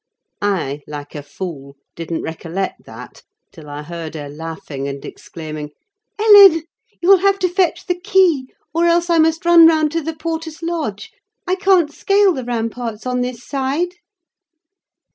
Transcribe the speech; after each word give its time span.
I, 0.41 0.81
like 0.87 1.13
a 1.13 1.21
fool, 1.21 1.75
didn't 1.95 2.23
recollect 2.23 2.85
that, 2.85 3.21
till 3.51 3.69
I 3.69 3.83
heard 3.83 4.15
her 4.15 4.29
laughing 4.29 4.87
and 4.87 5.05
exclaiming—"Ellen! 5.05 6.63
you'll 7.03 7.19
have 7.19 7.37
to 7.37 7.47
fetch 7.47 7.85
the 7.85 7.99
key, 7.99 8.47
or 8.73 8.85
else 8.87 9.11
I 9.11 9.19
must 9.19 9.45
run 9.45 9.67
round 9.67 9.91
to 9.91 10.01
the 10.01 10.15
porter's 10.15 10.63
lodge. 10.63 11.11
I 11.45 11.53
can't 11.53 11.93
scale 11.93 12.33
the 12.33 12.43
ramparts 12.43 13.05
on 13.05 13.21
this 13.21 13.43
side!" 13.45 13.89